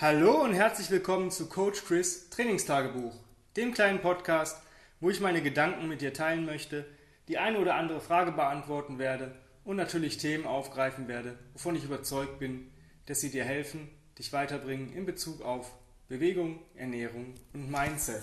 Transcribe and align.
Hallo 0.00 0.44
und 0.44 0.52
herzlich 0.52 0.92
willkommen 0.92 1.32
zu 1.32 1.48
Coach 1.48 1.84
Chris 1.84 2.30
Trainingstagebuch, 2.30 3.16
dem 3.56 3.74
kleinen 3.74 4.00
Podcast, 4.00 4.62
wo 5.00 5.10
ich 5.10 5.18
meine 5.18 5.42
Gedanken 5.42 5.88
mit 5.88 6.02
dir 6.02 6.12
teilen 6.14 6.46
möchte, 6.46 6.86
die 7.26 7.36
eine 7.36 7.58
oder 7.58 7.74
andere 7.74 8.00
Frage 8.00 8.30
beantworten 8.30 9.00
werde 9.00 9.34
und 9.64 9.74
natürlich 9.74 10.16
Themen 10.16 10.46
aufgreifen 10.46 11.08
werde, 11.08 11.36
wovon 11.52 11.74
ich 11.74 11.82
überzeugt 11.82 12.38
bin, 12.38 12.70
dass 13.06 13.20
sie 13.20 13.32
dir 13.32 13.42
helfen, 13.42 13.88
dich 14.16 14.32
weiterbringen 14.32 14.92
in 14.92 15.04
Bezug 15.04 15.42
auf 15.42 15.72
Bewegung, 16.06 16.60
Ernährung 16.76 17.34
und 17.52 17.68
Mindset. 17.68 18.22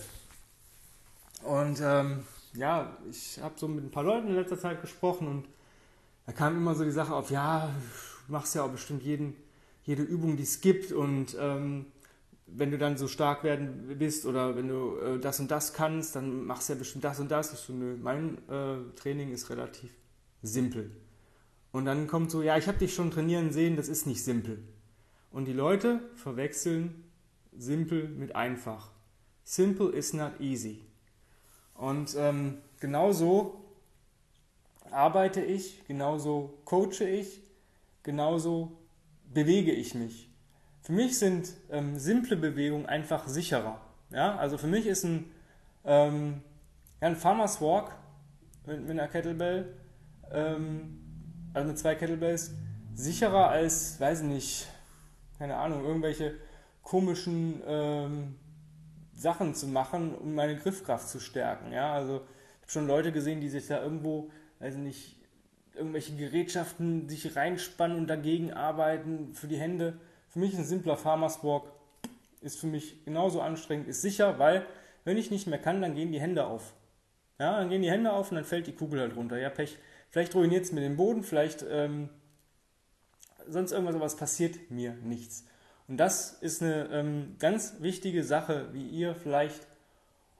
Und 1.44 1.82
ähm, 1.84 2.24
ja, 2.54 2.96
ich 3.10 3.42
habe 3.42 3.56
so 3.58 3.68
mit 3.68 3.84
ein 3.84 3.92
paar 3.92 4.04
Leuten 4.04 4.30
in 4.30 4.36
letzter 4.36 4.58
Zeit 4.58 4.80
gesprochen 4.80 5.28
und 5.28 5.50
da 6.26 6.32
kam 6.32 6.56
immer 6.56 6.74
so 6.74 6.86
die 6.86 6.92
Sache 6.92 7.14
auf, 7.14 7.32
ja, 7.32 7.70
du 8.28 8.32
machst 8.32 8.56
ja 8.56 8.64
auch 8.64 8.72
bestimmt 8.72 9.04
jeden, 9.04 9.36
jede 9.86 10.04
Übung, 10.04 10.36
die 10.36 10.44
es 10.44 10.62
gibt 10.62 10.92
und 10.92 11.38
ähm, 11.40 11.86
wenn 12.48 12.72
du 12.72 12.78
dann 12.78 12.98
so 12.98 13.08
stark 13.08 13.44
werden 13.44 13.96
bist 13.98 14.26
oder 14.26 14.56
wenn 14.56 14.68
du 14.68 14.98
äh, 14.98 15.20
das 15.20 15.40
und 15.40 15.50
das 15.50 15.74
kannst, 15.74 16.16
dann 16.16 16.46
machst 16.46 16.70
du 16.70 16.74
ja 16.74 16.80
bestimmt 16.80 17.04
das 17.04 17.20
und 17.20 17.30
das. 17.32 17.54
Ich 17.54 17.60
so, 17.60 17.74
nö, 17.74 17.98
mein 17.98 18.38
äh, 18.50 18.78
Training 18.96 19.32
ist 19.32 19.50
relativ 19.50 19.90
simpel. 20.42 20.92
Und 21.72 21.86
dann 21.86 22.08
kommt 22.08 22.32
so, 22.32 22.42
ja, 22.42 22.58
ich 22.58 22.68
habe 22.68 22.78
dich 22.78 22.94
schon 22.94 23.12
trainieren 23.12 23.52
sehen, 23.52 23.76
das 23.76 23.88
ist 23.88 24.06
nicht 24.06 24.24
simpel. 24.24 24.60
Und 25.32 25.46
die 25.46 25.54
Leute 25.54 26.00
verwechseln 26.16 27.04
simpel 27.58 28.08
mit 28.08 28.36
einfach. 28.36 28.92
Simple 29.44 29.92
is 29.92 30.14
not 30.14 30.40
easy. 30.40 30.82
Und 31.74 32.16
ähm, 32.18 32.60
genauso 32.80 33.66
arbeite 34.92 35.42
ich, 35.42 35.86
genauso 35.88 36.60
coache 36.64 37.04
ich, 37.04 37.42
genauso 38.04 38.72
bewege 39.34 39.72
ich 39.72 39.96
mich. 39.96 40.30
Für 40.82 40.94
mich 40.94 41.18
sind 41.18 41.52
ähm, 41.72 41.98
simple 41.98 42.38
Bewegungen 42.38 42.86
einfach 42.86 43.28
sicherer. 43.28 43.82
Ja? 44.12 44.36
Also 44.38 44.58
für 44.58 44.68
mich 44.68 44.86
ist 44.86 45.04
ein, 45.04 45.32
ähm, 45.84 46.42
ja, 47.02 47.08
ein 47.08 47.16
Farmer's 47.16 47.60
Walk 47.62 47.92
mit, 48.66 48.82
mit 48.82 48.92
einer 48.92 49.08
Kettlebell, 49.08 49.74
ähm, 50.32 51.00
also 51.54 51.70
mit 51.70 51.80
zwei 51.80 51.96
Kettlebells, 51.96 52.54
sicherer 52.94 53.50
als, 53.50 54.00
weiß 54.00 54.22
ich 54.22 54.28
nicht, 54.28 54.68
keine 55.38 55.58
Ahnung, 55.58 55.84
irgendwelche 55.84 56.36
komischen 56.82 57.62
ähm, 57.66 58.36
Sachen 59.14 59.56
zu 59.56 59.68
machen, 59.68 60.14
um 60.14 60.36
meine 60.36 60.56
Griffkraft 60.56 61.10
zu 61.10 61.20
stärken. 61.20 61.72
Ja? 61.72 61.94
Also 61.94 62.18
ich 62.18 62.62
habe 62.62 62.72
schon 62.72 62.88
Leute 62.88 63.12
gesehen, 63.12 63.42
die 63.42 63.50
sich 63.50 63.68
da 63.68 63.82
irgendwo, 63.82 64.30
also 64.60 64.78
nicht, 64.78 65.18
irgendwelche 65.76 66.16
Gerätschaften 66.16 67.10
sich 67.10 67.36
reinspannen 67.36 67.98
und 67.98 68.08
dagegen 68.08 68.54
arbeiten 68.54 69.34
für 69.34 69.48
die 69.48 69.58
Hände. 69.58 69.98
Für 70.30 70.40
mich 70.40 70.56
ein 70.56 70.64
simpler 70.64 70.98
Farmers 70.98 71.44
Walk 71.44 71.72
ist 72.42 72.60
für 72.60 72.68
mich 72.68 73.04
genauso 73.06 73.42
anstrengend, 73.42 73.88
ist 73.88 74.02
sicher, 74.02 74.38
weil 74.40 74.66
wenn 75.04 75.18
ich 75.18 75.32
nicht 75.32 75.48
mehr 75.48 75.60
kann, 75.60 75.82
dann 75.82 75.96
gehen 75.96 76.12
die 76.12 76.20
Hände 76.20 76.46
auf. 76.46 76.74
Ja, 77.40 77.60
dann 77.60 77.70
gehen 77.70 77.82
die 77.82 77.92
Hände 77.92 78.14
auf 78.14 78.32
und 78.32 78.36
dann 78.36 78.46
fällt 78.46 78.68
die 78.68 78.74
Kugel 78.74 79.00
halt 79.00 79.16
runter. 79.16 79.38
Ja, 79.38 79.50
Pech. 79.50 79.78
Vielleicht 80.10 80.34
ruiniert 80.36 80.64
es 80.64 80.72
mir 80.72 80.82
den 80.82 80.96
Boden, 80.96 81.24
vielleicht 81.24 81.66
ähm, 81.70 82.10
sonst 83.48 83.72
irgendwas, 83.72 83.96
aber 83.96 84.06
es 84.06 84.16
passiert 84.16 84.72
mir 84.72 84.94
nichts. 85.04 85.46
Und 85.88 85.98
das 85.98 86.34
ist 86.34 86.62
eine 86.62 86.90
ähm, 86.92 87.36
ganz 87.38 87.76
wichtige 87.80 88.24
Sache, 88.24 88.70
wie 88.72 88.88
ihr 88.88 89.16
vielleicht 89.16 89.68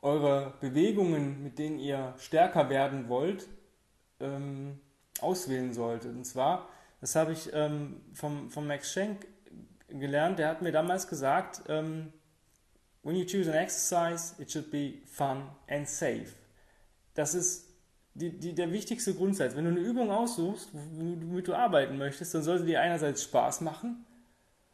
eure 0.02 0.54
Bewegungen, 0.62 1.44
mit 1.44 1.60
denen 1.60 1.80
ihr 1.80 2.14
stärker 2.18 2.70
werden 2.70 3.10
wollt, 3.10 3.48
ähm, 4.20 4.80
auswählen 5.22 5.74
solltet. 5.74 6.16
Und 6.16 6.26
zwar, 6.26 6.70
das 7.02 7.16
habe 7.16 7.32
ich 7.34 7.50
ähm, 7.54 8.02
vom, 8.14 8.50
vom 8.50 8.68
Max 8.68 8.92
Schenk 8.92 9.28
gelernt, 9.88 10.40
der 10.40 10.50
hat 10.50 10.62
mir 10.62 10.72
damals 10.72 11.08
gesagt, 11.08 11.64
ähm, 11.68 12.12
when 13.04 13.16
you 13.16 13.26
choose 13.26 13.50
an 13.50 13.58
exercise, 13.58 14.34
it 14.42 14.52
should 14.52 14.72
be 14.72 15.00
fun 15.06 15.44
and 15.68 15.88
safe. 15.88 16.28
Das 17.14 17.34
ist 17.34 17.70
die, 18.14 18.38
die, 18.38 18.56
der 18.56 18.72
wichtigste 18.72 19.14
Grundsatz. 19.14 19.56
Wenn 19.56 19.66
du 19.66 19.72
eine 19.72 19.80
Übung 19.80 20.10
aussuchst, 20.10 20.70
womit 20.74 21.48
du 21.48 21.54
arbeiten 21.54 21.98
möchtest, 21.98 22.34
dann 22.34 22.44
sollte 22.44 22.66
dir 22.66 22.82
einerseits 22.82 23.24
Spaß 23.24 23.62
machen 23.62 24.06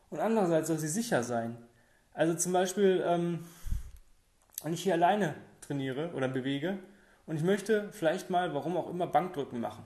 und 0.09 0.19
andererseits 0.19 0.67
soll 0.67 0.77
sie 0.77 0.87
sicher 0.87 1.23
sein. 1.23 1.57
Also 2.13 2.33
zum 2.35 2.53
Beispiel, 2.53 3.03
ähm, 3.05 3.45
wenn 4.63 4.73
ich 4.73 4.83
hier 4.83 4.93
alleine 4.93 5.35
trainiere 5.61 6.11
oder 6.13 6.27
bewege 6.27 6.77
und 7.25 7.35
ich 7.35 7.43
möchte 7.43 7.89
vielleicht 7.91 8.29
mal, 8.29 8.53
warum 8.53 8.77
auch 8.77 8.89
immer, 8.89 9.07
Bankdrücken 9.07 9.59
machen, 9.59 9.83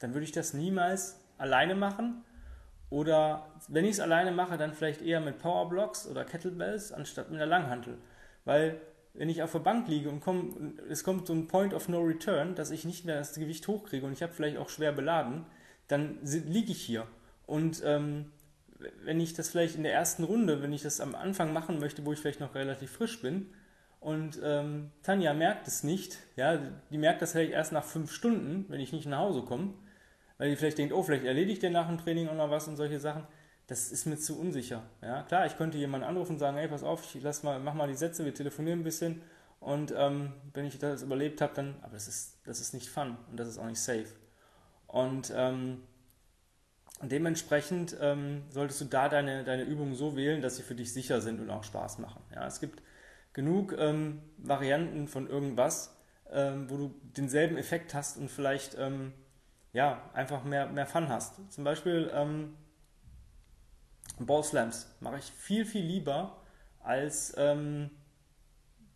dann 0.00 0.14
würde 0.14 0.24
ich 0.24 0.32
das 0.32 0.54
niemals 0.54 1.20
alleine 1.38 1.74
machen. 1.74 2.24
Oder 2.88 3.46
wenn 3.68 3.84
ich 3.84 3.92
es 3.92 4.00
alleine 4.00 4.30
mache, 4.30 4.56
dann 4.56 4.74
vielleicht 4.74 5.02
eher 5.02 5.20
mit 5.20 5.38
Powerblocks 5.38 6.06
oder 6.06 6.24
Kettlebells 6.24 6.92
anstatt 6.92 7.30
mit 7.30 7.40
einer 7.40 7.50
Langhantel. 7.50 7.98
Weil 8.44 8.80
wenn 9.14 9.28
ich 9.28 9.42
auf 9.42 9.52
der 9.52 9.58
Bank 9.60 9.88
liege 9.88 10.08
und 10.08 10.20
komm, 10.20 10.78
es 10.88 11.02
kommt 11.02 11.26
so 11.26 11.32
ein 11.32 11.48
Point 11.48 11.74
of 11.74 11.88
No 11.88 12.00
Return, 12.00 12.54
dass 12.54 12.70
ich 12.70 12.84
nicht 12.84 13.04
mehr 13.04 13.18
das 13.18 13.34
Gewicht 13.34 13.66
hochkriege 13.66 14.06
und 14.06 14.12
ich 14.12 14.22
habe 14.22 14.32
vielleicht 14.32 14.58
auch 14.58 14.68
schwer 14.68 14.92
beladen, 14.92 15.46
dann 15.88 16.18
liege 16.22 16.72
ich 16.72 16.82
hier. 16.82 17.06
Und 17.46 17.82
ähm, 17.84 18.30
wenn 19.04 19.20
ich 19.20 19.34
das 19.34 19.48
vielleicht 19.48 19.76
in 19.76 19.82
der 19.82 19.94
ersten 19.94 20.24
Runde, 20.24 20.62
wenn 20.62 20.72
ich 20.72 20.82
das 20.82 21.00
am 21.00 21.14
Anfang 21.14 21.52
machen 21.52 21.80
möchte, 21.80 22.04
wo 22.04 22.12
ich 22.12 22.20
vielleicht 22.20 22.40
noch 22.40 22.54
relativ 22.54 22.90
frisch 22.90 23.20
bin, 23.20 23.48
und 23.98 24.38
ähm, 24.44 24.90
Tanja 25.02 25.32
merkt 25.34 25.66
es 25.66 25.82
nicht, 25.82 26.18
ja, 26.36 26.60
die 26.90 26.98
merkt 26.98 27.22
das 27.22 27.32
vielleicht 27.32 27.52
erst 27.52 27.72
nach 27.72 27.82
fünf 27.82 28.12
Stunden, 28.12 28.66
wenn 28.68 28.78
ich 28.78 28.92
nicht 28.92 29.06
nach 29.06 29.18
Hause 29.18 29.42
komme, 29.42 29.74
weil 30.38 30.50
die 30.50 30.56
vielleicht 30.56 30.78
denkt, 30.78 30.92
oh, 30.92 31.02
vielleicht 31.02 31.24
erledigt 31.24 31.62
der 31.62 31.70
nach 31.70 31.88
dem 31.88 31.98
Training 31.98 32.28
oder 32.28 32.50
was 32.50 32.68
und 32.68 32.76
solche 32.76 33.00
Sachen. 33.00 33.26
Das 33.66 33.90
ist 33.90 34.06
mir 34.06 34.16
zu 34.16 34.38
unsicher. 34.38 34.82
Ja, 35.02 35.22
klar, 35.22 35.46
ich 35.46 35.56
könnte 35.56 35.78
jemanden 35.78 36.06
anrufen 36.06 36.32
und 36.32 36.38
sagen, 36.38 36.56
hey, 36.56 36.68
pass 36.68 36.84
auf, 36.84 37.14
ich 37.14 37.22
lass 37.22 37.42
mal, 37.42 37.58
mach 37.58 37.74
mal 37.74 37.88
die 37.88 37.94
Sätze, 37.94 38.24
wir 38.24 38.34
telefonieren 38.34 38.80
ein 38.80 38.84
bisschen 38.84 39.22
und 39.60 39.92
ähm, 39.96 40.32
wenn 40.54 40.66
ich 40.66 40.78
das 40.78 41.02
überlebt 41.02 41.40
habe, 41.40 41.54
dann, 41.54 41.76
aber 41.82 41.94
das 41.94 42.06
ist, 42.06 42.38
das 42.44 42.60
ist 42.60 42.74
nicht 42.74 42.88
fun 42.88 43.16
und 43.30 43.40
das 43.40 43.48
ist 43.48 43.58
auch 43.58 43.66
nicht 43.66 43.80
safe. 43.80 44.06
Und 44.86 45.32
ähm, 45.34 45.82
dementsprechend 47.02 47.96
ähm, 48.00 48.42
solltest 48.50 48.80
du 48.80 48.84
da 48.84 49.08
deine, 49.08 49.44
deine 49.44 49.64
Übungen 49.64 49.94
so 49.94 50.16
wählen, 50.16 50.40
dass 50.40 50.56
sie 50.56 50.62
für 50.62 50.74
dich 50.74 50.92
sicher 50.92 51.20
sind 51.20 51.40
und 51.40 51.50
auch 51.50 51.64
Spaß 51.64 51.98
machen. 51.98 52.22
Ja, 52.34 52.46
es 52.46 52.60
gibt 52.60 52.82
genug 53.32 53.74
ähm, 53.78 54.22
Varianten 54.38 55.08
von 55.08 55.28
irgendwas, 55.28 55.96
ähm, 56.30 56.70
wo 56.70 56.76
du 56.76 56.94
denselben 57.16 57.56
Effekt 57.56 57.94
hast 57.94 58.16
und 58.16 58.30
vielleicht 58.30 58.76
ähm, 58.78 59.12
ja, 59.76 60.00
einfach 60.14 60.42
mehr, 60.42 60.66
mehr 60.68 60.86
Fun 60.86 61.10
hast. 61.10 61.34
Zum 61.52 61.62
Beispiel 61.62 62.10
ähm, 62.14 62.56
Ball 64.18 64.42
Slams 64.42 64.86
mache 65.00 65.18
ich 65.18 65.24
viel, 65.24 65.66
viel 65.66 65.84
lieber 65.84 66.38
als 66.82 67.34
ähm, 67.36 67.90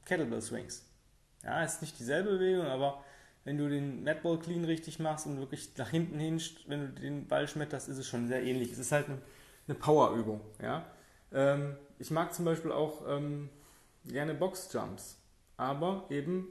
Kettlebell 0.06 0.40
Swings. 0.40 0.88
Ja, 1.44 1.62
ist 1.62 1.82
nicht 1.82 1.98
dieselbe 1.98 2.30
Bewegung, 2.30 2.64
aber 2.64 3.04
wenn 3.44 3.58
du 3.58 3.68
den 3.68 4.04
Netball 4.04 4.38
Clean 4.38 4.64
richtig 4.64 4.98
machst 4.98 5.26
und 5.26 5.38
wirklich 5.38 5.76
nach 5.76 5.90
hinten 5.90 6.18
hinst, 6.18 6.66
wenn 6.66 6.80
du 6.80 6.88
den 6.98 7.28
Ball 7.28 7.46
schmetterst, 7.46 7.90
ist 7.90 7.98
es 7.98 8.06
schon 8.08 8.26
sehr 8.26 8.42
ähnlich. 8.42 8.72
Es 8.72 8.78
ist 8.78 8.92
halt 8.92 9.10
eine, 9.10 9.18
eine 9.68 9.74
Power-Übung. 9.74 10.40
Ja? 10.62 10.86
Ähm, 11.30 11.76
ich 11.98 12.10
mag 12.10 12.32
zum 12.32 12.46
Beispiel 12.46 12.72
auch 12.72 13.02
ähm, 13.06 13.50
gerne 14.06 14.32
Box-Jumps, 14.32 15.18
aber 15.58 16.06
eben 16.08 16.48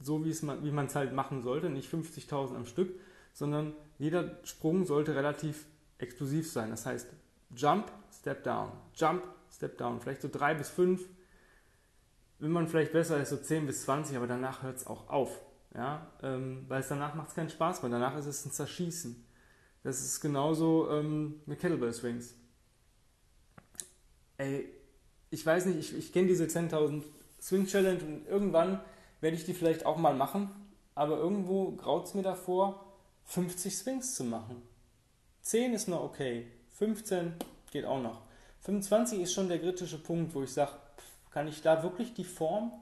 so, 0.00 0.24
wie 0.24 0.70
man 0.72 0.86
es 0.86 0.96
halt 0.96 1.12
machen 1.12 1.42
sollte, 1.42 1.70
nicht 1.70 1.92
50.000 1.92 2.56
am 2.56 2.66
Stück, 2.66 2.98
sondern 3.32 3.74
jeder 3.98 4.38
Sprung 4.44 4.84
sollte 4.84 5.14
relativ 5.14 5.66
explosiv 5.98 6.50
sein. 6.50 6.70
Das 6.70 6.86
heißt, 6.86 7.08
Jump, 7.54 7.90
Step 8.12 8.44
Down, 8.44 8.72
Jump, 8.94 9.24
Step 9.50 9.78
Down, 9.78 10.00
vielleicht 10.00 10.22
so 10.22 10.28
drei 10.30 10.54
bis 10.54 10.68
fünf. 10.68 11.02
Wenn 12.38 12.52
man 12.52 12.68
vielleicht 12.68 12.92
besser 12.92 13.20
ist, 13.20 13.30
so 13.30 13.36
10 13.36 13.66
bis 13.66 13.82
20, 13.82 14.16
aber 14.16 14.28
danach 14.28 14.62
hört 14.62 14.76
es 14.76 14.86
auch 14.86 15.08
auf. 15.08 15.40
Ja, 15.74 16.06
ähm, 16.22 16.64
weil 16.68 16.80
es 16.80 16.88
danach 16.88 17.14
macht 17.14 17.28
es 17.28 17.34
keinen 17.34 17.50
Spaß 17.50 17.82
mehr. 17.82 17.90
Danach 17.90 18.16
ist 18.16 18.26
es 18.26 18.44
ein 18.46 18.52
Zerschießen. 18.52 19.24
Das 19.82 20.00
ist 20.00 20.20
genauso 20.20 20.90
ähm, 20.90 21.40
mit 21.46 21.60
Kettlebell 21.60 21.92
Swings. 21.92 22.34
Ey, 24.36 24.68
ich 25.30 25.44
weiß 25.44 25.66
nicht, 25.66 25.78
ich, 25.78 25.96
ich 25.96 26.12
kenne 26.12 26.28
diese 26.28 26.44
10.000 26.44 27.02
Swing 27.40 27.66
Challenge 27.66 28.02
und 28.02 28.26
irgendwann 28.26 28.80
werde 29.20 29.36
ich 29.36 29.44
die 29.44 29.54
vielleicht 29.54 29.84
auch 29.84 29.96
mal 29.96 30.14
machen, 30.14 30.50
aber 30.94 31.18
irgendwo 31.18 31.72
graut 31.72 32.06
es 32.06 32.14
mir 32.14 32.22
davor, 32.22 32.87
50 33.28 33.76
Swings 33.76 34.14
zu 34.14 34.24
machen. 34.24 34.62
10 35.42 35.74
ist 35.74 35.86
noch 35.86 36.02
okay, 36.02 36.46
15 36.72 37.34
geht 37.70 37.84
auch 37.84 38.02
noch. 38.02 38.22
25 38.62 39.20
ist 39.20 39.34
schon 39.34 39.48
der 39.48 39.60
kritische 39.60 39.98
Punkt, 39.98 40.34
wo 40.34 40.42
ich 40.42 40.52
sage, 40.52 40.72
kann 41.30 41.46
ich 41.46 41.62
da 41.62 41.82
wirklich 41.82 42.14
die 42.14 42.24
Form 42.24 42.72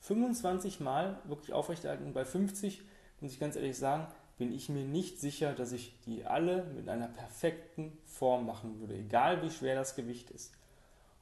25 0.00 0.80
Mal 0.80 1.18
wirklich 1.24 1.52
aufrechterhalten. 1.52 2.12
Bei 2.12 2.24
50, 2.24 2.82
muss 3.20 3.32
ich 3.32 3.40
ganz 3.40 3.54
ehrlich 3.54 3.78
sagen, 3.78 4.08
bin 4.38 4.52
ich 4.52 4.68
mir 4.68 4.84
nicht 4.84 5.20
sicher, 5.20 5.52
dass 5.52 5.70
ich 5.70 5.94
die 6.04 6.24
alle 6.24 6.64
mit 6.64 6.88
einer 6.88 7.08
perfekten 7.08 7.96
Form 8.04 8.46
machen 8.46 8.80
würde, 8.80 8.96
egal 8.96 9.42
wie 9.42 9.50
schwer 9.50 9.76
das 9.76 9.94
Gewicht 9.94 10.30
ist. 10.30 10.52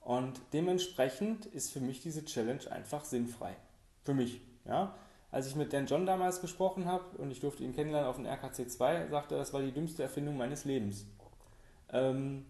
Und 0.00 0.40
dementsprechend 0.54 1.44
ist 1.44 1.70
für 1.70 1.80
mich 1.80 2.00
diese 2.00 2.24
Challenge 2.24 2.70
einfach 2.70 3.04
sinnfrei. 3.04 3.54
Für 4.04 4.14
mich. 4.14 4.40
Ja? 4.64 4.94
Als 5.32 5.46
ich 5.46 5.54
mit 5.54 5.72
Dan 5.72 5.86
John 5.86 6.06
damals 6.06 6.40
gesprochen 6.40 6.86
habe 6.86 7.04
und 7.18 7.30
ich 7.30 7.40
durfte 7.40 7.62
ihn 7.62 7.74
kennenlernen 7.74 8.08
auf 8.08 8.16
dem 8.16 8.26
RKC 8.26 8.68
2, 8.68 9.08
sagte 9.08 9.36
er, 9.36 9.38
das 9.38 9.52
war 9.52 9.60
die 9.60 9.72
dümmste 9.72 10.02
Erfindung 10.02 10.36
meines 10.36 10.64
Lebens. 10.64 11.06
Ähm, 11.92 12.46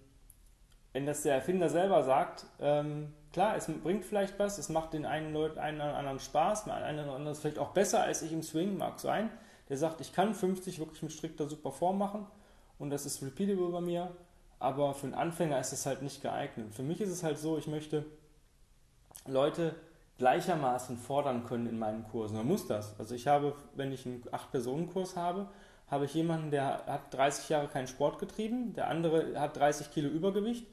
wenn 0.93 1.07
das 1.07 1.23
der 1.23 1.35
Erfinder 1.35 1.69
selber 1.69 2.03
sagt, 2.03 2.47
ähm, 2.59 3.13
klar, 3.33 3.57
es 3.57 3.67
bringt 3.67 4.05
vielleicht 4.05 4.39
was, 4.39 4.59
es 4.59 4.71
macht 4.71 4.95
den 4.95 5.05
einen 5.05 5.33
Leuten 5.33 5.59
einen 5.59 5.81
oder 5.81 5.97
anderen 5.97 6.19
Spaß, 6.19 6.67
mal 6.67 6.83
einen 6.83 7.05
oder 7.05 7.15
anderen 7.15 7.37
vielleicht 7.37 7.59
auch 7.59 7.71
besser 7.71 8.03
als 8.03 8.23
ich 8.23 8.33
im 8.33 8.43
Swing, 8.43 8.77
mag 8.77 8.99
sein. 8.99 9.31
Der 9.69 9.77
sagt, 9.77 10.01
ich 10.01 10.13
kann 10.13 10.35
50 10.35 10.79
wirklich 10.81 11.03
mit 11.03 11.13
strikter 11.13 11.49
super 11.49 11.71
Form 11.71 11.99
machen 11.99 12.27
und 12.79 12.91
das 12.91 13.07
ist 13.07 13.23
repeatable 13.23 13.69
bei 13.69 13.81
mir, 13.81 14.11
aber 14.59 14.95
für 14.95 15.07
einen 15.07 15.15
Anfänger 15.15 15.61
ist 15.61 15.73
es 15.73 15.87
halt 15.87 16.03
nicht 16.03 16.23
geeignet. 16.23 16.75
Für 16.75 16.83
mich 16.83 17.01
ist 17.01 17.11
es 17.11 17.23
halt 17.23 17.39
so, 17.39 17.57
ich 17.57 17.69
möchte 17.69 18.05
Leute 19.27 19.77
gleichermaßen 20.21 20.99
fordern 20.99 21.45
können 21.45 21.67
in 21.67 21.79
meinen 21.79 22.05
Kursen. 22.05 22.37
Man 22.37 22.47
muss 22.47 22.67
das. 22.67 22.95
Also 22.99 23.15
ich 23.15 23.27
habe, 23.27 23.55
wenn 23.75 23.91
ich 23.91 24.05
einen 24.05 24.23
8-Personen-Kurs 24.23 25.17
habe, 25.17 25.49
habe 25.89 26.05
ich 26.05 26.13
jemanden, 26.13 26.51
der 26.51 26.85
hat 26.87 27.13
30 27.13 27.49
Jahre 27.49 27.69
keinen 27.69 27.87
Sport 27.87 28.19
getrieben, 28.19 28.75
der 28.75 28.89
andere 28.89 29.41
hat 29.41 29.57
30 29.57 29.91
Kilo 29.91 30.11
Übergewicht, 30.11 30.67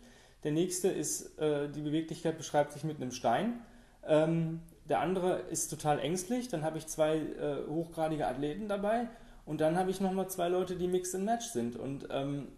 der 0.44 0.52
nächste 0.52 0.90
ist, 0.90 1.40
äh, 1.40 1.70
die 1.70 1.82
Beweglichkeit 1.82 2.38
beschreibt 2.38 2.74
sich 2.74 2.84
mit 2.84 2.98
einem 2.98 3.12
Stein. 3.12 3.62
Ähm, 4.06 4.60
der 4.90 5.00
andere 5.00 5.40
ist 5.50 5.70
total 5.70 6.00
ängstlich. 6.00 6.50
Dann 6.50 6.64
habe 6.64 6.78
ich 6.78 6.88
zwei 6.88 7.18
äh, 7.18 7.68
hochgradige 7.70 8.28
Athleten 8.28 8.68
dabei. 8.68 9.08
Und 9.46 9.62
dann 9.62 9.78
habe 9.78 9.92
ich 9.92 10.02
nochmal 10.02 10.30
zwei 10.30 10.50
Leute, 10.50 10.76
die 10.76 10.88
Mix 10.88 11.16
and 11.16 11.24
Match 11.24 11.48
sind. 11.48 11.78
Und 11.78 12.10
ähm, 12.12 12.50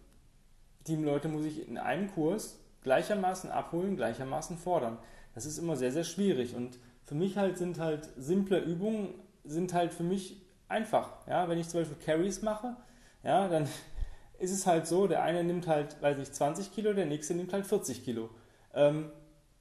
die 0.88 0.96
Leute 0.96 1.28
muss 1.28 1.44
ich 1.44 1.68
in 1.68 1.78
einem 1.78 2.12
Kurs 2.12 2.58
gleichermaßen 2.82 3.50
abholen, 3.50 3.96
gleichermaßen 3.96 4.58
fordern. 4.58 4.98
Das 5.34 5.46
ist 5.46 5.58
immer 5.58 5.76
sehr, 5.76 5.92
sehr 5.92 6.04
schwierig. 6.04 6.54
Und 6.54 6.78
für 7.04 7.14
mich 7.14 7.36
halt 7.36 7.58
sind 7.58 7.78
halt 7.78 8.08
simple 8.16 8.58
Übungen, 8.58 9.14
sind 9.44 9.72
halt 9.72 9.92
für 9.92 10.02
mich 10.02 10.40
einfach. 10.68 11.26
Ja? 11.26 11.48
Wenn 11.48 11.58
ich 11.58 11.68
zum 11.68 11.80
Beispiel 11.80 11.98
Carries 12.04 12.42
mache, 12.42 12.76
ja, 13.22 13.48
dann 13.48 13.68
ist 14.38 14.52
es 14.52 14.66
halt 14.66 14.86
so, 14.86 15.06
der 15.06 15.22
eine 15.22 15.44
nimmt 15.44 15.66
halt, 15.66 16.00
weiß 16.02 16.18
ich, 16.18 16.32
20 16.32 16.72
Kilo, 16.72 16.92
der 16.92 17.06
nächste 17.06 17.34
nimmt 17.34 17.52
halt 17.52 17.66
40 17.66 18.04
Kilo. 18.04 18.30
Ähm, 18.74 19.10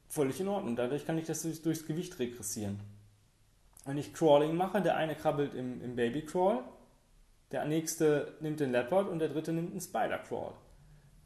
völlig 0.08 0.40
in 0.40 0.48
Ordnung. 0.48 0.76
Dadurch 0.76 1.06
kann 1.06 1.18
ich 1.18 1.26
das 1.26 1.42
durchs 1.62 1.86
Gewicht 1.86 2.20
regressieren. 2.20 2.80
Wenn 3.86 3.98
ich 3.98 4.14
Crawling 4.14 4.56
mache, 4.56 4.82
der 4.82 4.98
eine 4.98 5.16
krabbelt 5.16 5.54
im, 5.54 5.82
im 5.82 5.96
Baby 5.96 6.24
Crawl, 6.24 6.64
der 7.52 7.66
nächste 7.66 8.36
nimmt 8.42 8.60
den 8.60 8.72
Leopard 8.72 9.08
und 9.08 9.20
der 9.20 9.30
dritte 9.30 9.52
nimmt 9.52 9.72
einen 9.72 9.82
Spider 9.82 10.20
Crawl. 10.20 10.54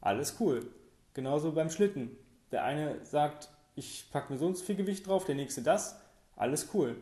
Alles 0.00 0.36
cool. 0.40 0.66
Genauso 1.12 1.52
beim 1.52 1.70
Schlitten. 1.70 2.10
Der 2.52 2.64
eine 2.64 3.04
sagt, 3.04 3.50
ich 3.74 4.06
packe 4.10 4.32
mir 4.32 4.38
so 4.38 4.46
und 4.46 4.56
so 4.56 4.64
viel 4.64 4.76
Gewicht 4.76 5.06
drauf, 5.06 5.24
der 5.24 5.34
nächste 5.34 5.62
das. 5.62 6.00
Alles 6.36 6.68
cool. 6.74 6.96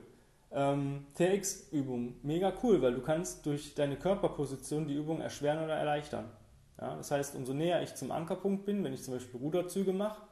Ähm, 0.50 1.06
TX-Übung, 1.14 2.14
mega 2.22 2.52
cool, 2.62 2.82
weil 2.82 2.94
du 2.94 3.00
kannst 3.00 3.46
durch 3.46 3.74
deine 3.74 3.96
Körperposition 3.96 4.86
die 4.86 4.94
Übung 4.94 5.20
erschweren 5.20 5.64
oder 5.64 5.74
erleichtern. 5.74 6.26
Ja, 6.78 6.96
das 6.96 7.10
heißt, 7.10 7.36
umso 7.36 7.54
näher 7.54 7.82
ich 7.82 7.94
zum 7.94 8.10
Ankerpunkt 8.10 8.66
bin, 8.66 8.84
wenn 8.84 8.92
ich 8.92 9.02
zum 9.02 9.14
Beispiel 9.14 9.40
Ruderzüge 9.40 9.92
mache 9.92 10.22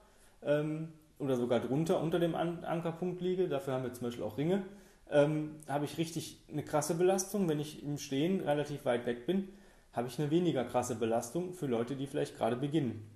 ähm, 0.43 0.93
oder 1.19 1.37
sogar 1.37 1.61
drunter 1.61 2.01
unter 2.01 2.19
dem 2.19 2.35
An 2.35 2.65
Ankerpunkt 2.65 3.21
liege, 3.21 3.49
dafür 3.49 3.75
haben 3.75 3.85
wir 3.85 3.93
zum 3.93 4.09
Beispiel 4.09 4.25
auch 4.25 4.37
Ringe, 4.37 4.65
ähm, 5.11 5.57
habe 5.69 5.85
ich 5.85 5.97
richtig 5.97 6.43
eine 6.51 6.63
krasse 6.63 6.95
Belastung. 6.95 7.49
Wenn 7.49 7.61
ich 7.61 7.83
im 7.83 7.99
Stehen 7.99 8.41
relativ 8.41 8.85
weit 8.85 9.07
weg 9.07 9.27
bin, 9.27 9.49
habe 9.93 10.09
ich 10.09 10.19
eine 10.19 10.31
weniger 10.31 10.65
krasse 10.65 10.97
Belastung 10.97 11.55
für 11.55 11.67
Leute, 11.67 11.97
die 11.97 12.07
vielleicht 12.07 12.37
gerade 12.37 12.57
beginnen. 12.57 13.09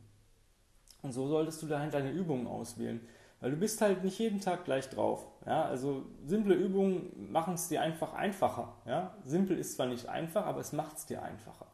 Und 1.04 1.12
so 1.12 1.28
solltest 1.28 1.62
du 1.62 1.66
dahin 1.66 1.90
deine 1.90 2.10
Übungen 2.10 2.46
auswählen. 2.46 3.00
Weil 3.40 3.50
du 3.50 3.56
bist 3.58 3.80
halt 3.82 4.02
nicht 4.02 4.18
jeden 4.18 4.40
Tag 4.40 4.64
gleich 4.64 4.88
drauf. 4.88 5.26
Ja? 5.46 5.66
Also 5.66 6.06
simple 6.24 6.54
Übungen 6.54 7.30
machen 7.30 7.54
es 7.54 7.68
dir 7.68 7.82
einfach 7.82 8.14
einfacher. 8.14 8.72
Ja? 8.86 9.14
Simpel 9.24 9.58
ist 9.58 9.74
zwar 9.74 9.86
nicht 9.86 10.08
einfach, 10.08 10.46
aber 10.46 10.60
es 10.60 10.72
macht 10.72 10.96
es 10.96 11.06
dir 11.06 11.22
einfacher. 11.22 11.66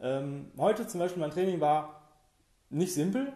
Ähm, 0.00 0.50
heute 0.56 0.86
zum 0.86 1.00
Beispiel 1.00 1.20
mein 1.20 1.30
Training 1.30 1.60
war 1.60 2.08
nicht 2.70 2.94
simpel. 2.94 3.32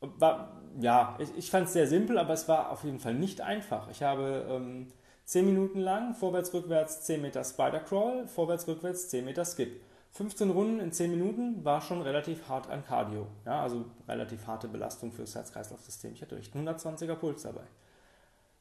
War, 0.00 0.62
ja, 0.80 1.16
ich, 1.18 1.36
ich 1.36 1.50
fand 1.50 1.66
es 1.66 1.72
sehr 1.72 1.88
simpel, 1.88 2.18
aber 2.18 2.34
es 2.34 2.46
war 2.46 2.70
auf 2.70 2.84
jeden 2.84 3.00
Fall 3.00 3.14
nicht 3.14 3.40
einfach. 3.40 3.90
Ich 3.90 4.04
habe 4.04 4.46
ähm, 4.48 4.86
10 5.24 5.44
Minuten 5.44 5.80
lang 5.80 6.14
vorwärts, 6.14 6.54
rückwärts 6.54 7.02
10 7.02 7.20
Meter 7.20 7.42
Spider 7.42 7.80
Crawl, 7.80 8.28
vorwärts, 8.28 8.68
rückwärts 8.68 9.08
10 9.08 9.24
Meter 9.24 9.44
Skip. 9.44 9.80
15 10.12 10.50
Runden 10.50 10.80
in 10.80 10.92
10 10.92 11.10
Minuten 11.10 11.64
war 11.64 11.80
schon 11.80 12.02
relativ 12.02 12.48
hart 12.48 12.68
an 12.70 12.84
Cardio. 12.84 13.26
Ja, 13.44 13.62
also 13.62 13.84
relativ 14.06 14.46
harte 14.46 14.68
Belastung 14.68 15.12
für 15.12 15.22
das 15.22 15.34
Herz-Kreislauf-System. 15.34 16.12
Ich 16.14 16.22
hatte 16.22 16.36
echt 16.36 16.54
einen 16.54 16.68
120er 16.68 17.14
Puls 17.14 17.42
dabei. 17.42 17.64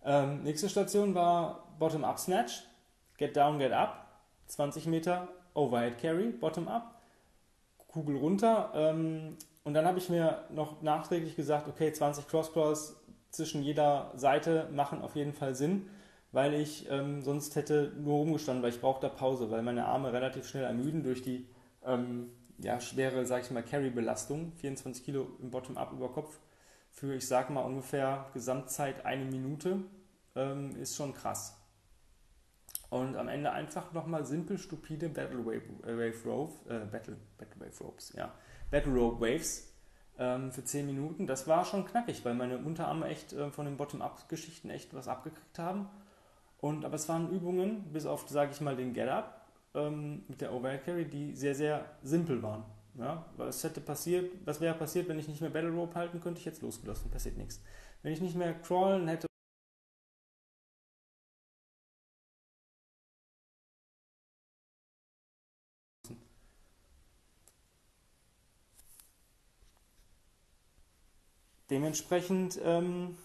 Ähm, 0.04 0.44
nächste 0.44 0.70
Station 0.70 1.16
war 1.16 1.74
Bottom-Up 1.80 2.20
Snatch, 2.20 2.64
Get 3.18 3.36
Down, 3.36 3.60
Get 3.60 3.72
Up, 3.72 4.06
20 4.48 4.86
Meter 4.86 5.28
Overhead 5.54 5.98
Carry, 5.98 6.30
Bottom-Up. 6.32 6.98
Kugel 7.88 8.18
runter. 8.18 8.72
Ähm, 8.76 9.38
und 9.64 9.74
dann 9.74 9.86
habe 9.86 9.98
ich 9.98 10.10
mir 10.10 10.46
noch 10.50 10.82
nachträglich 10.82 11.36
gesagt, 11.36 11.68
okay, 11.68 11.92
20 11.92 12.28
Cross-Crawls 12.28 12.96
zwischen 13.32 13.64
jeder 13.64 14.12
Seite 14.16 14.70
machen 14.72 15.02
auf 15.02 15.16
jeden 15.16 15.34
Fall 15.34 15.56
Sinn, 15.56 15.90
weil 16.32 16.54
ich 16.54 16.90
ähm, 16.90 17.22
sonst 17.22 17.56
hätte 17.56 17.94
nur 17.98 18.18
rumgestanden, 18.18 18.64
weil 18.64 18.72
ich 18.72 18.82
brauche 18.82 19.02
da 19.02 19.10
Pause, 19.10 19.50
weil 19.50 19.62
meine 19.62 19.86
Arme 19.86 20.14
relativ 20.14 20.48
schnell 20.48 20.64
ermüden 20.64 21.04
durch 21.04 21.22
die 21.22 21.48
ähm, 21.86 22.32
ja, 22.58 22.80
schwere, 22.80 23.26
sag 23.26 23.44
ich 23.44 23.52
mal, 23.52 23.64
Carry-Belastung. 23.64 24.54
24 24.54 25.04
Kilo 25.04 25.28
im 25.42 25.52
Bottom-Up 25.52 25.94
über 25.94 26.12
Kopf 26.12 26.40
für, 26.92 27.14
ich 27.16 27.28
sag 27.28 27.50
mal, 27.50 27.62
ungefähr 27.62 28.26
Gesamtzeit 28.34 29.06
eine 29.06 29.26
Minute 29.26 29.84
ähm, 30.36 30.76
ist 30.76 30.96
schon 30.96 31.14
krass. 31.14 31.56
Und 32.90 33.18
am 33.18 33.28
Ende 33.28 33.52
einfach 33.52 33.92
nochmal 33.92 34.26
simpel, 34.26 34.58
stupide 34.58 35.10
Battle 35.10 35.46
Wave, 35.46 35.84
äh, 35.84 35.98
Wave 35.98 36.24
Rope, 36.26 36.70
äh, 36.70 36.86
Battle, 36.86 37.18
Battle 37.38 37.60
Wave 37.60 37.84
Ropes, 37.84 38.14
ja. 38.14 38.34
Battle 38.72 38.94
Rope 38.94 39.20
Waves 39.22 39.74
ähm, 40.18 40.52
für 40.52 40.64
10 40.64 40.86
Minuten. 40.86 41.28
Das 41.28 41.48
war 41.48 41.66
schon 41.66 41.86
knackig, 41.86 42.24
weil 42.24 42.34
meine 42.34 42.58
Unterarme 42.58 43.08
echt 43.08 43.34
äh, 43.34 43.52
von 43.52 43.66
den 43.66 43.78
Bottom-Up-Geschichten 43.78 44.70
echt 44.70 44.94
was 44.94 45.08
abgekriegt 45.08 45.60
haben. 45.60 45.90
Und, 46.60 46.86
aber 46.86 46.96
es 46.96 47.08
waren 47.08 47.30
Übungen, 47.32 47.84
bis 47.94 48.06
auf, 48.06 48.28
sage 48.28 48.52
ich 48.52 48.62
mal, 48.62 48.76
den 48.76 48.94
Get-Up 48.94 49.46
ähm, 49.76 50.24
mit 50.28 50.42
der 50.42 50.54
Overhead 50.54 50.84
Carry, 50.84 51.06
die 51.06 51.36
sehr, 51.36 51.56
sehr 51.56 51.86
simpel 52.04 52.42
waren. 52.42 52.64
Ja, 52.98 53.26
was 53.38 53.64
hätte 53.64 53.80
passiert, 53.80 54.32
was 54.44 54.60
wäre 54.60 54.74
passiert, 54.74 55.08
wenn 55.08 55.20
ich 55.20 55.28
nicht 55.28 55.42
mehr 55.42 55.52
Battle 55.52 55.70
Rope 55.70 55.94
halten 55.96 56.20
könnte, 56.20 56.40
ich 56.40 56.46
jetzt 56.46 56.64
losgelassen, 56.64 57.12
passiert 57.12 57.38
nichts. 57.38 57.62
Wenn 58.02 58.12
ich 58.12 58.22
nicht 58.22 58.36
mehr 58.36 58.56
crawlen 58.56 59.08
hätte 59.08 59.28
Dementsprechend 71.70 72.60
ähm, 72.64 73.18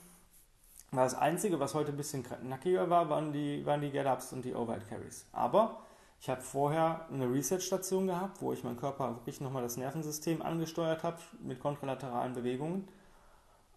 das 1.01 1.15
Einzige, 1.15 1.59
was 1.59 1.75
heute 1.75 1.91
ein 1.91 1.97
bisschen 1.97 2.23
knackiger 2.23 2.91
war, 2.91 3.09
waren 3.09 3.33
die, 3.33 3.65
waren 3.65 3.81
die 3.81 3.91
Get-Ups 3.91 4.33
und 4.33 4.45
die 4.45 4.55
Overhead 4.55 4.87
Carries. 4.89 5.27
Aber 5.33 5.81
ich 6.21 6.29
habe 6.29 6.41
vorher 6.41 7.09
eine 7.11 7.33
Reset-Station 7.33 8.07
gehabt, 8.07 8.43
wo 8.43 8.53
ich 8.53 8.63
meinen 8.63 8.77
Körper 8.77 9.17
wirklich 9.17 9.41
nochmal 9.41 9.63
das 9.63 9.77
Nervensystem 9.77 10.43
angesteuert 10.43 11.03
habe 11.03 11.17
mit 11.41 11.61
kontralateralen 11.61 12.35
Bewegungen. 12.35 12.87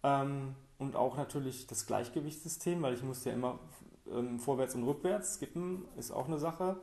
Ähm, 0.02 0.54
und 0.78 0.94
auch 0.94 1.16
natürlich 1.16 1.66
das 1.66 1.86
Gleichgewichtssystem, 1.86 2.82
weil 2.82 2.94
ich 2.94 3.02
musste 3.02 3.30
ja 3.30 3.34
immer 3.34 3.58
ähm, 4.12 4.38
vorwärts 4.38 4.74
und 4.74 4.84
rückwärts 4.84 5.34
skippen, 5.34 5.84
ist 5.96 6.12
auch 6.12 6.26
eine 6.26 6.38
Sache, 6.38 6.76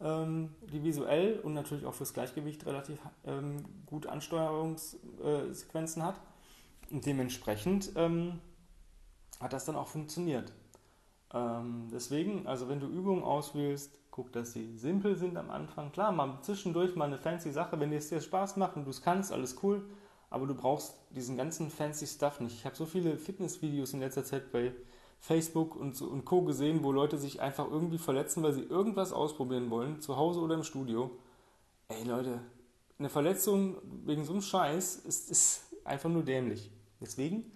ähm, 0.00 0.54
die 0.72 0.84
visuell 0.84 1.40
und 1.40 1.54
natürlich 1.54 1.86
auch 1.86 1.94
fürs 1.94 2.12
Gleichgewicht 2.12 2.66
relativ 2.66 2.98
ähm, 3.24 3.64
gut 3.86 4.06
Ansteuerungssequenzen 4.06 6.02
äh, 6.02 6.04
hat. 6.04 6.20
Und 6.90 7.06
dementsprechend 7.06 7.92
ähm, 7.96 8.40
hat 9.40 9.52
das 9.52 9.64
dann 9.64 9.76
auch 9.76 9.88
funktioniert. 9.88 10.52
Ähm, 11.32 11.88
deswegen, 11.92 12.46
also 12.46 12.68
wenn 12.68 12.80
du 12.80 12.86
Übungen 12.86 13.22
auswählst, 13.22 13.98
guck, 14.10 14.32
dass 14.32 14.52
sie 14.52 14.76
simpel 14.76 15.16
sind 15.16 15.36
am 15.36 15.50
Anfang. 15.50 15.92
Klar, 15.92 16.12
mal 16.12 16.38
zwischendurch 16.42 16.96
mal 16.96 17.06
eine 17.06 17.18
fancy 17.18 17.52
Sache, 17.52 17.78
wenn 17.80 17.90
dir 17.90 17.98
es 17.98 18.08
dir 18.08 18.20
Spaß 18.20 18.56
macht 18.56 18.76
und 18.76 18.84
du 18.84 18.90
es 18.90 19.02
kannst, 19.02 19.32
alles 19.32 19.56
cool. 19.62 19.88
Aber 20.28 20.46
du 20.46 20.54
brauchst 20.54 20.94
diesen 21.10 21.36
ganzen 21.36 21.70
fancy 21.70 22.06
Stuff 22.06 22.40
nicht. 22.40 22.54
Ich 22.54 22.64
habe 22.64 22.76
so 22.76 22.86
viele 22.86 23.16
Fitnessvideos 23.16 23.94
in 23.94 24.00
letzter 24.00 24.24
Zeit 24.24 24.52
bei 24.52 24.72
Facebook 25.18 25.76
und, 25.76 26.00
und 26.00 26.24
Co. 26.24 26.42
gesehen, 26.42 26.82
wo 26.82 26.92
Leute 26.92 27.18
sich 27.18 27.40
einfach 27.40 27.68
irgendwie 27.68 27.98
verletzen, 27.98 28.42
weil 28.42 28.52
sie 28.52 28.62
irgendwas 28.62 29.12
ausprobieren 29.12 29.70
wollen, 29.70 30.00
zu 30.00 30.16
Hause 30.16 30.40
oder 30.40 30.54
im 30.54 30.64
Studio. 30.64 31.10
Ey 31.88 32.04
Leute, 32.04 32.40
eine 32.98 33.08
Verletzung 33.08 33.76
wegen 34.06 34.24
so 34.24 34.32
einem 34.32 34.42
Scheiß 34.42 34.96
ist, 34.96 35.30
ist 35.30 35.62
einfach 35.84 36.08
nur 36.08 36.22
dämlich. 36.22 36.70
Deswegen 37.00 37.50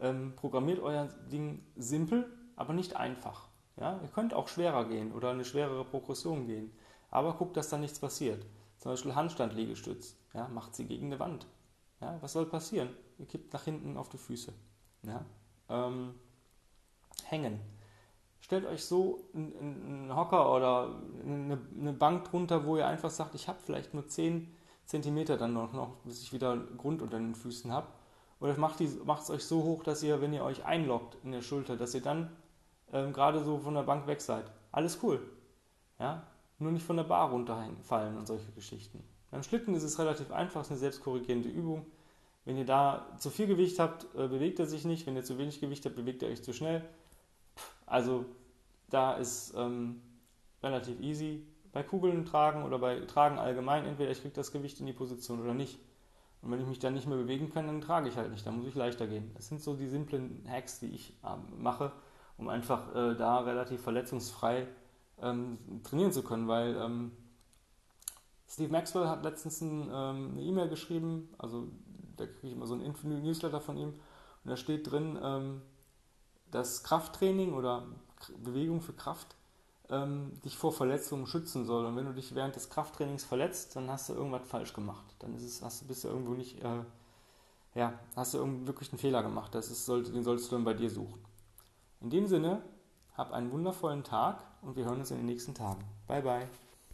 ähm, 0.00 0.34
programmiert 0.36 0.80
euer 0.80 1.08
Ding 1.30 1.64
simpel, 1.76 2.30
aber 2.56 2.72
nicht 2.72 2.96
einfach. 2.96 3.48
Ja? 3.76 4.00
Ihr 4.02 4.08
könnt 4.08 4.34
auch 4.34 4.48
schwerer 4.48 4.84
gehen 4.84 5.12
oder 5.12 5.30
eine 5.30 5.44
schwerere 5.44 5.84
Progression 5.84 6.46
gehen, 6.46 6.72
aber 7.10 7.34
guckt, 7.34 7.56
dass 7.56 7.68
da 7.68 7.78
nichts 7.78 7.98
passiert. 7.98 8.44
Zum 8.78 8.92
Beispiel 8.92 9.14
Handstand-Liegestütz. 9.14 10.16
Ja? 10.34 10.48
Macht 10.48 10.74
sie 10.74 10.86
gegen 10.86 11.06
eine 11.06 11.20
Wand. 11.20 11.46
Ja? 12.00 12.18
Was 12.20 12.32
soll 12.32 12.46
passieren? 12.46 12.90
Ihr 13.18 13.26
kippt 13.26 13.52
nach 13.52 13.64
hinten 13.64 13.96
auf 13.96 14.08
die 14.08 14.18
Füße. 14.18 14.52
Ja? 15.02 15.24
Ähm, 15.68 16.14
hängen. 17.24 17.60
Stellt 18.40 18.66
euch 18.66 18.84
so 18.84 19.28
einen 19.34 20.14
Hocker 20.14 20.54
oder 20.54 21.02
eine, 21.24 21.58
eine 21.78 21.92
Bank 21.92 22.24
drunter, 22.24 22.64
wo 22.64 22.76
ihr 22.76 22.86
einfach 22.86 23.10
sagt, 23.10 23.34
ich 23.34 23.48
habe 23.48 23.58
vielleicht 23.60 23.94
nur 23.94 24.06
10 24.06 24.54
cm 24.86 25.24
dann 25.26 25.52
noch, 25.52 25.72
noch, 25.72 25.96
bis 26.04 26.22
ich 26.22 26.32
wieder 26.32 26.56
Grund 26.56 27.02
unter 27.02 27.18
den 27.18 27.34
Füßen 27.34 27.70
habe 27.72 27.88
oder 28.40 28.56
macht 28.56 28.80
es 28.80 29.30
euch 29.30 29.44
so 29.44 29.62
hoch, 29.64 29.82
dass 29.82 30.02
ihr, 30.02 30.20
wenn 30.20 30.32
ihr 30.32 30.44
euch 30.44 30.64
einloggt 30.64 31.16
in 31.24 31.32
der 31.32 31.42
Schulter, 31.42 31.76
dass 31.76 31.94
ihr 31.94 32.02
dann 32.02 32.30
ähm, 32.92 33.12
gerade 33.12 33.42
so 33.42 33.58
von 33.58 33.74
der 33.74 33.82
Bank 33.82 34.06
weg 34.06 34.20
seid. 34.20 34.44
Alles 34.70 34.98
cool. 35.02 35.20
Ja? 35.98 36.26
Nur 36.58 36.72
nicht 36.72 36.86
von 36.86 36.96
der 36.96 37.04
Bar 37.04 37.30
runterfallen 37.30 38.16
und 38.16 38.26
solche 38.26 38.50
Geschichten. 38.52 39.02
Beim 39.30 39.42
Schlitten 39.42 39.74
ist 39.74 39.82
es 39.82 39.98
relativ 39.98 40.30
einfach, 40.30 40.60
es 40.60 40.68
ist 40.68 40.72
eine 40.72 40.80
selbstkorrigierende 40.80 41.48
Übung. 41.48 41.86
Wenn 42.44 42.56
ihr 42.56 42.64
da 42.64 43.06
zu 43.18 43.30
viel 43.30 43.46
Gewicht 43.46 43.78
habt, 43.78 44.06
äh, 44.14 44.28
bewegt 44.28 44.58
er 44.58 44.66
sich 44.66 44.84
nicht. 44.84 45.06
Wenn 45.06 45.16
ihr 45.16 45.24
zu 45.24 45.36
wenig 45.36 45.60
Gewicht 45.60 45.84
habt, 45.84 45.96
bewegt 45.96 46.22
er 46.22 46.30
euch 46.30 46.42
zu 46.42 46.52
schnell. 46.52 46.82
Also 47.84 48.24
da 48.88 49.14
ist 49.14 49.52
ähm, 49.56 50.00
relativ 50.62 51.00
easy. 51.00 51.44
Bei 51.72 51.82
Kugeln 51.82 52.24
tragen 52.24 52.62
oder 52.62 52.78
bei 52.78 53.00
Tragen 53.00 53.38
allgemein, 53.38 53.84
entweder 53.84 54.10
ich 54.10 54.22
kriege 54.22 54.34
das 54.34 54.52
Gewicht 54.52 54.80
in 54.80 54.86
die 54.86 54.94
Position 54.94 55.40
oder 55.42 55.52
nicht. 55.52 55.78
Und 56.42 56.50
wenn 56.52 56.60
ich 56.60 56.66
mich 56.66 56.78
dann 56.78 56.94
nicht 56.94 57.06
mehr 57.06 57.18
bewegen 57.18 57.52
kann, 57.52 57.66
dann 57.66 57.80
trage 57.80 58.08
ich 58.08 58.16
halt 58.16 58.30
nicht. 58.30 58.46
Dann 58.46 58.56
muss 58.56 58.66
ich 58.66 58.74
leichter 58.74 59.06
gehen. 59.06 59.30
Das 59.34 59.48
sind 59.48 59.60
so 59.60 59.74
die 59.74 59.88
simplen 59.88 60.44
Hacks, 60.48 60.78
die 60.78 60.90
ich 60.90 61.18
ähm, 61.24 61.62
mache, 61.62 61.92
um 62.36 62.48
einfach 62.48 62.94
äh, 62.94 63.14
da 63.16 63.40
relativ 63.40 63.82
verletzungsfrei 63.82 64.68
ähm, 65.20 65.58
trainieren 65.82 66.12
zu 66.12 66.22
können, 66.22 66.48
weil 66.48 66.76
ähm, 66.76 67.12
Steve 68.48 68.72
Maxwell 68.72 69.08
hat 69.08 69.24
letztens 69.24 69.60
ein, 69.60 69.90
ähm, 69.92 70.30
eine 70.32 70.42
E-Mail 70.42 70.68
geschrieben, 70.68 71.28
also 71.38 71.68
da 72.16 72.26
kriege 72.26 72.48
ich 72.48 72.52
immer 72.52 72.66
so 72.66 72.74
einen 72.74 72.94
Newsletter 73.22 73.60
von 73.60 73.76
ihm 73.76 73.88
und 74.44 74.50
da 74.50 74.56
steht 74.56 74.90
drin, 74.90 75.18
ähm, 75.22 75.62
dass 76.50 76.82
Krafttraining 76.82 77.52
oder 77.52 77.86
Bewegung 78.42 78.80
für 78.80 78.94
Kraft 78.94 79.36
ähm, 79.90 80.32
dich 80.44 80.56
vor 80.56 80.72
Verletzungen 80.72 81.26
schützen 81.26 81.64
soll. 81.64 81.86
Und 81.86 81.96
wenn 81.96 82.06
du 82.06 82.12
dich 82.12 82.34
während 82.34 82.56
des 82.56 82.70
Krafttrainings 82.70 83.24
verletzt, 83.24 83.76
dann 83.76 83.90
hast 83.90 84.08
du 84.08 84.14
irgendwas 84.14 84.46
falsch 84.46 84.72
gemacht. 84.72 85.04
Dann 85.18 85.34
ist 85.34 85.42
es, 85.42 85.62
hast 85.62 85.82
du, 85.82 85.86
bist 85.86 86.04
du 86.04 86.08
irgendwo 86.08 86.32
nicht, 86.32 86.62
äh, 86.62 86.80
ja, 87.74 87.98
hast 88.16 88.34
du 88.34 88.38
irgendwie 88.38 88.66
wirklich 88.66 88.92
einen 88.92 88.98
Fehler 88.98 89.22
gemacht. 89.22 89.54
Das 89.54 89.70
ist, 89.70 89.86
soll, 89.86 90.02
den 90.04 90.24
solltest 90.24 90.50
du 90.50 90.56
dann 90.56 90.64
bei 90.64 90.74
dir 90.74 90.90
suchen. 90.90 91.24
In 92.00 92.10
dem 92.10 92.26
Sinne, 92.26 92.62
hab 93.16 93.32
einen 93.32 93.50
wundervollen 93.50 94.04
Tag 94.04 94.44
und 94.62 94.76
wir 94.76 94.84
hören 94.84 95.00
uns 95.00 95.10
in 95.10 95.16
den 95.16 95.26
nächsten 95.26 95.54
Tagen. 95.54 95.84
Bye, 96.06 96.22
bye. 96.22 96.48